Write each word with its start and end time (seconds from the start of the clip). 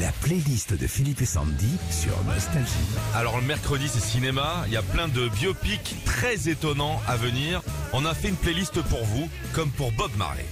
La 0.00 0.10
playlist 0.10 0.74
de 0.74 0.88
Philippe 0.88 1.22
et 1.22 1.24
Sandy 1.24 1.76
sur 1.88 2.20
Nostalgie. 2.24 2.72
Alors 3.14 3.36
le 3.36 3.46
mercredi 3.46 3.86
c'est 3.86 4.00
cinéma, 4.00 4.64
il 4.66 4.72
y 4.72 4.76
a 4.76 4.82
plein 4.82 5.06
de 5.06 5.28
biopics 5.28 5.94
très 6.04 6.48
étonnants 6.48 7.00
à 7.06 7.16
venir. 7.16 7.62
On 7.92 8.04
a 8.04 8.12
fait 8.12 8.28
une 8.28 8.34
playlist 8.34 8.82
pour 8.82 9.04
vous, 9.04 9.28
comme 9.52 9.70
pour 9.70 9.92
Bob 9.92 10.10
Marley. 10.16 10.46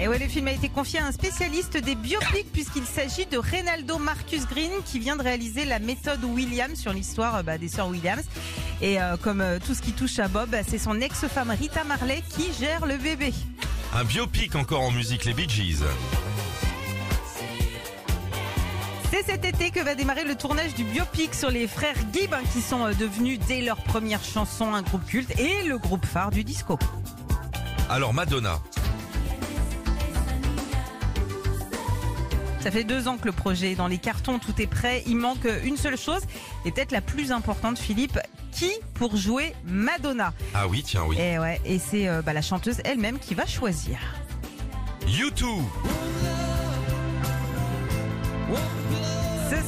Et 0.00 0.06
ouais, 0.06 0.18
le 0.20 0.28
film 0.28 0.46
a 0.46 0.52
été 0.52 0.68
confié 0.68 1.00
à 1.00 1.06
un 1.06 1.12
spécialiste 1.12 1.76
des 1.76 1.96
biopics 1.96 2.52
puisqu'il 2.52 2.84
s'agit 2.84 3.26
de 3.26 3.36
Reynaldo 3.36 3.98
Marcus 3.98 4.46
Green 4.46 4.70
qui 4.84 5.00
vient 5.00 5.16
de 5.16 5.22
réaliser 5.22 5.64
la 5.64 5.80
méthode 5.80 6.22
Williams 6.22 6.78
sur 6.78 6.92
l'histoire 6.92 7.36
euh, 7.36 7.42
bah, 7.42 7.58
des 7.58 7.66
sœurs 7.66 7.88
Williams. 7.88 8.22
Et 8.80 9.00
euh, 9.00 9.16
comme 9.16 9.40
euh, 9.40 9.58
tout 9.58 9.74
ce 9.74 9.82
qui 9.82 9.90
touche 9.92 10.20
à 10.20 10.28
Bob, 10.28 10.50
bah, 10.50 10.58
c'est 10.66 10.78
son 10.78 11.00
ex-femme 11.00 11.50
Rita 11.50 11.82
Marley 11.82 12.22
qui 12.28 12.52
gère 12.60 12.86
le 12.86 12.96
bébé. 12.96 13.34
Un 13.92 14.04
biopic 14.04 14.54
encore 14.54 14.82
en 14.82 14.92
musique, 14.92 15.24
les 15.24 15.34
Bee 15.34 15.48
Gees. 15.48 15.82
C'est 19.10 19.24
cet 19.24 19.44
été 19.44 19.72
que 19.72 19.80
va 19.80 19.96
démarrer 19.96 20.24
le 20.24 20.36
tournage 20.36 20.74
du 20.74 20.84
biopic 20.84 21.34
sur 21.34 21.50
les 21.50 21.66
frères 21.66 21.96
Gibb 22.12 22.34
hein, 22.34 22.42
qui 22.52 22.60
sont 22.60 22.84
devenus 22.90 23.40
dès 23.48 23.62
leur 23.62 23.78
première 23.78 24.22
chanson 24.22 24.74
un 24.74 24.82
groupe 24.82 25.04
culte 25.06 25.36
et 25.40 25.66
le 25.66 25.76
groupe 25.76 26.06
phare 26.06 26.30
du 26.30 26.44
disco. 26.44 26.78
Alors 27.90 28.12
Madonna, 28.12 28.60
Ça 32.60 32.70
fait 32.70 32.84
deux 32.84 33.08
ans 33.08 33.16
que 33.16 33.26
le 33.26 33.32
projet 33.32 33.72
est 33.72 33.76
dans 33.76 33.86
les 33.86 33.98
cartons, 33.98 34.38
tout 34.38 34.60
est 34.60 34.66
prêt. 34.66 35.02
Il 35.06 35.16
manque 35.16 35.46
une 35.64 35.76
seule 35.76 35.96
chose, 35.96 36.22
et 36.64 36.72
peut-être 36.72 36.92
la 36.92 37.00
plus 37.00 37.32
importante, 37.32 37.78
Philippe. 37.78 38.18
Qui 38.50 38.72
pour 38.94 39.14
jouer 39.16 39.52
Madonna 39.64 40.32
ah 40.54 40.66
oui 40.66 40.82
tiens 40.82 41.02
oui. 41.06 41.16
Et 41.20 41.38
ouais, 41.38 41.60
et 41.64 41.78
c'est 41.78 42.08
euh, 42.08 42.22
bah, 42.22 42.32
la 42.32 42.42
chanteuse 42.42 42.78
elle-même 42.84 43.18
qui 43.18 43.34
va 43.34 43.46
choisir. 43.46 43.98
U2, 45.06 45.44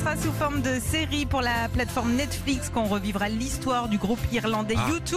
sera 0.01 0.17
sous 0.17 0.33
forme 0.33 0.63
de 0.63 0.81
série 0.81 1.27
pour 1.27 1.43
la 1.43 1.69
plateforme 1.69 2.13
Netflix 2.15 2.71
qu'on 2.71 2.85
revivra 2.85 3.29
l'histoire 3.29 3.89
du 3.89 3.99
groupe 3.99 4.19
irlandais 4.33 4.75
Ah. 4.79 4.89
U2. 4.91 5.17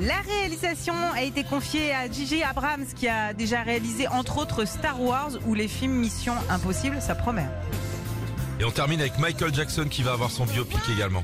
La 0.00 0.16
réalisation 0.26 0.94
a 1.14 1.22
été 1.22 1.44
confiée 1.44 1.94
à 1.94 2.10
Gigi 2.10 2.42
Abrams 2.42 2.84
qui 2.94 3.08
a 3.08 3.32
déjà 3.32 3.62
réalisé 3.62 4.06
entre 4.08 4.38
autres 4.38 4.64
Star 4.66 5.00
Wars 5.00 5.30
ou 5.46 5.54
les 5.54 5.68
films 5.68 5.92
Mission 5.94 6.34
Impossible, 6.50 6.98
ça 7.00 7.14
promet. 7.14 7.46
et 8.60 8.64
on 8.64 8.70
termine 8.70 9.00
avec 9.00 9.18
Michael 9.18 9.54
Jackson 9.54 9.86
qui 9.88 10.02
va 10.02 10.12
avoir 10.12 10.30
son 10.30 10.44
biopic 10.44 10.80
également. 10.94 11.22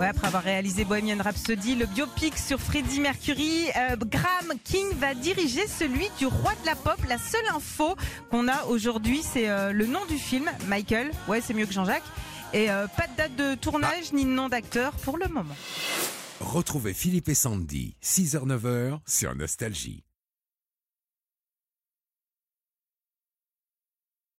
Après 0.00 0.26
avoir 0.26 0.42
réalisé 0.42 0.84
Bohemian 0.84 1.22
Rhapsody, 1.22 1.76
le 1.76 1.86
biopic 1.86 2.36
sur 2.36 2.60
Freddie 2.60 3.00
Mercury, 3.00 3.68
euh, 3.76 3.96
Graham 3.96 4.58
King 4.64 4.86
va 4.98 5.14
diriger 5.14 5.66
celui 5.66 6.08
du 6.18 6.26
roi 6.26 6.52
de 6.60 6.66
la 6.66 6.74
pop. 6.74 6.98
La 7.08 7.18
seule 7.18 7.46
info 7.54 7.94
qu'on 8.30 8.48
a 8.48 8.64
aujourd'hui, 8.64 9.22
c'est 9.22 9.48
euh, 9.48 9.72
le 9.72 9.86
nom 9.86 10.04
du 10.06 10.18
film, 10.18 10.50
Michael. 10.66 11.12
Ouais, 11.28 11.40
c'est 11.40 11.54
mieux 11.54 11.66
que 11.66 11.72
Jean-Jacques. 11.72 12.02
Et 12.52 12.70
euh, 12.70 12.86
pas 12.88 13.06
de 13.06 13.16
date 13.16 13.36
de 13.36 13.54
tournage 13.54 14.12
ni 14.12 14.24
de 14.24 14.30
nom 14.30 14.48
d'acteur 14.48 14.92
pour 14.92 15.18
le 15.18 15.28
moment. 15.28 15.54
Retrouvez 16.40 16.92
Philippe 16.92 17.28
et 17.28 17.34
Sandy, 17.34 17.96
6h-9h 18.02 18.98
sur 19.06 19.34
Nostalgie. 19.36 20.02